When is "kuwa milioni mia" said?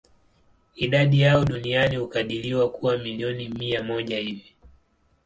2.71-3.83